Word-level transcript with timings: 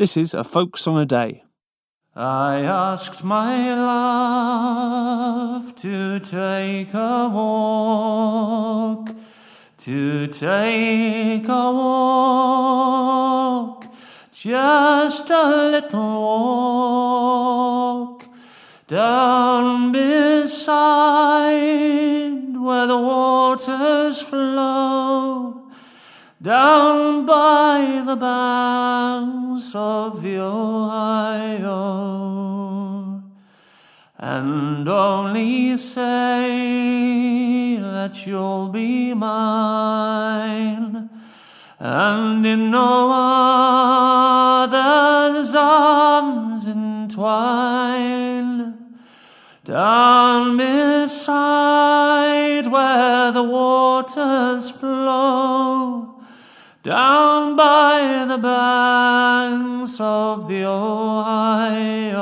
This 0.00 0.16
is 0.16 0.32
a 0.32 0.44
folk 0.44 0.78
song 0.78 0.96
a 0.96 1.04
day. 1.04 1.44
I 2.16 2.62
asked 2.62 3.22
my 3.22 3.74
love 3.74 5.76
to 5.76 6.18
take 6.20 6.94
a 6.94 7.28
walk, 7.28 9.10
to 9.76 10.26
take 10.28 11.46
a 11.46 11.72
walk, 11.80 13.84
just 14.32 15.28
a 15.28 15.68
little 15.74 16.22
walk 17.92 18.24
down 18.88 19.92
beside 19.92 20.78
where 22.56 22.86
the 22.86 22.96
waters 22.96 24.22
flow, 24.22 25.68
down 26.42 27.26
by 27.26 28.02
the 28.06 28.16
banks 28.16 29.74
of 29.74 30.22
the 30.22 30.38
Ohio, 30.38 31.74
and 34.18 34.88
only 34.88 35.76
say 35.76 37.76
that 37.76 38.26
you'll 38.26 38.68
be 38.68 39.12
mine, 39.12 41.10
and 41.78 42.46
in 42.46 42.70
no 42.70 43.10
other's 44.62 45.54
arms 45.54 46.66
entwine. 46.66 48.78
Down 49.62 50.56
beside 50.56 52.66
where 52.66 53.30
the 53.30 53.42
waters 53.42 54.70
flow, 54.70 56.09
down 56.82 57.56
by 57.56 58.24
the 58.26 58.38
banks 58.38 60.00
of 60.00 60.48
the 60.48 60.64
Ohio. 60.64 62.20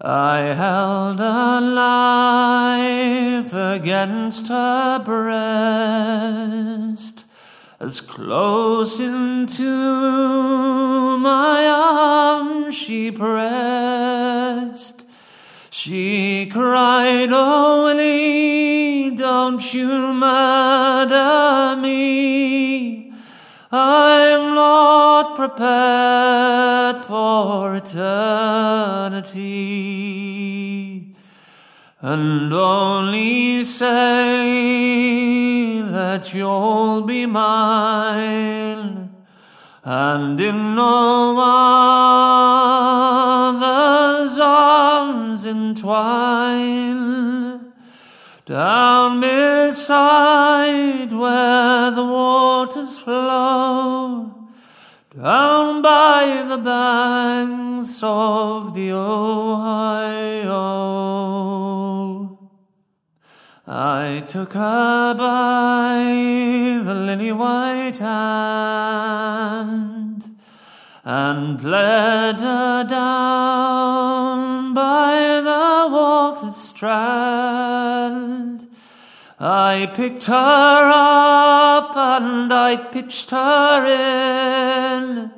I 0.00 0.38
held 0.54 1.20
a 1.20 1.60
life 1.60 3.54
against 3.54 4.48
her 4.48 4.98
breast, 4.98 6.04
as 7.78 8.00
close 8.00 8.98
into 8.98 9.62
my 11.18 11.64
arms 11.66 12.74
she 12.74 13.12
pressed. 13.12 14.43
She 15.86 16.46
cried, 16.46 17.28
Willie, 17.30 19.10
don't 19.14 19.60
you 19.74 20.14
murder 20.14 21.76
me. 21.78 23.12
I'm 23.70 24.54
not 24.54 25.36
prepared 25.36 27.04
for 27.04 27.76
eternity. 27.76 29.34
And 32.00 32.50
only 32.50 33.62
say 33.62 34.62
that 35.82 36.32
you'll 36.32 37.02
be 37.02 37.26
mine, 37.26 39.10
and 39.84 40.40
in 40.40 40.74
no 40.74 41.36
other's 41.38 42.73
entwine. 45.74 47.72
Down 48.46 49.20
beside 49.20 51.12
where 51.12 51.90
the 51.90 52.04
waters 52.04 52.98
flow, 53.00 54.30
down 55.16 55.82
by 55.82 56.44
the 56.46 56.58
banks 56.58 58.00
of 58.02 58.74
the 58.74 58.92
Ohio. 58.92 60.52
I 63.66 64.22
took 64.26 64.52
her 64.52 65.14
by 65.14 66.04
the 66.84 66.94
lily 66.94 67.32
white 67.32 67.96
hand 67.96 68.94
and 71.02 71.64
led 71.64 72.40
her 72.40 72.84
down 72.84 73.43
strand. 76.54 78.44
I 79.40 79.90
picked 79.94 80.26
her 80.26 80.92
up 80.94 81.96
and 81.96 82.52
I 82.52 82.76
pitched 82.76 83.30
her 83.30 83.84
in 83.84 85.32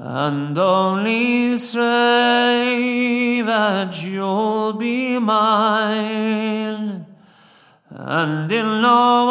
And 0.00 0.56
only 0.56 1.58
say 1.58 3.42
that 3.42 4.04
you'll 4.04 4.74
be 4.74 5.18
mine, 5.18 7.04
and 7.90 8.52
in 8.52 8.80
no 8.80 9.26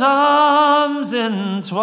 other's 0.00 0.02
arms 0.02 1.12
entwine. 1.12 1.76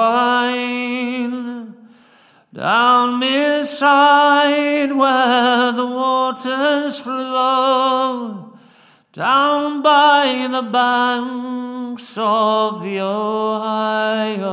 Down 2.53 3.19
beside 3.19 4.91
where 4.96 5.72
the 5.72 5.85
waters 5.88 7.00
flow, 7.00 8.53
down 9.12 9.81
by 9.81 10.47
the 10.52 10.62
banks 10.62 12.16
of 12.18 12.84
the 12.84 13.00
Ohio. 13.00 14.44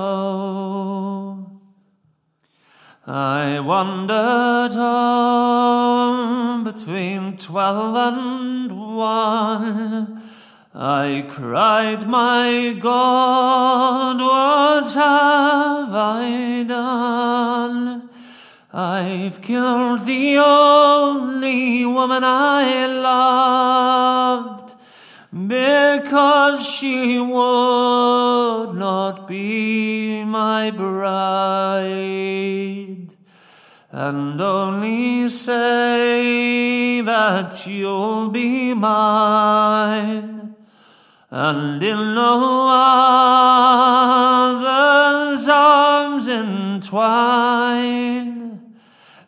I 3.06 3.60
wandered 3.60 4.76
on 4.78 6.64
between 6.64 7.36
twelve 7.36 7.96
and 7.96 8.96
one. 8.96 10.22
I 10.72 11.24
cried, 11.28 12.06
My 12.06 12.76
God, 12.78 14.20
what 14.20 14.94
have 14.94 15.92
I 15.92 16.64
done? 16.66 18.08
I've 18.72 19.42
killed 19.42 20.06
the 20.06 20.38
only 20.38 21.84
woman 21.84 22.22
I 22.22 22.86
loved 22.86 24.74
because 25.32 26.64
she 26.64 27.18
would 27.18 28.74
not 28.76 29.26
be 29.26 30.24
my 30.24 30.70
bride. 30.70 31.90
And 33.90 34.40
only 34.40 35.28
say 35.28 37.00
that 37.00 37.66
you'll 37.66 38.28
be 38.30 38.72
mine, 38.72 40.39
and 41.30 41.80
in 41.82 42.14
no 42.14 42.68
other's 45.28 45.48
arms 45.48 46.26
entwine. 46.26 46.90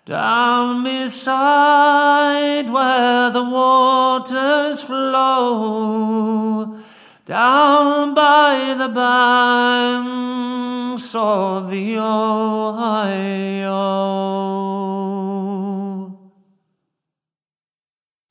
Down 0.05 0.83
beside 0.83 2.69
where 2.69 3.31
the 3.31 3.45
waters 3.49 4.83
flow, 4.83 6.77
down 7.25 8.15
by 8.15 8.75
the 8.77 8.89
banks 8.89 10.35
of 11.15 11.71
the 11.71 11.99
Ohio. 11.99 13.13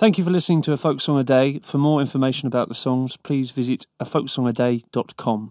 Thank 0.01 0.17
you 0.17 0.23
for 0.23 0.31
listening 0.31 0.63
to 0.63 0.73
A 0.73 0.77
Folk 0.77 0.99
Song 0.99 1.19
a 1.19 1.23
Day. 1.23 1.59
For 1.59 1.77
more 1.77 2.01
information 2.01 2.47
about 2.47 2.69
the 2.69 2.73
songs, 2.73 3.17
please 3.17 3.51
visit 3.51 3.85
afolksongaday.com. 4.01 5.49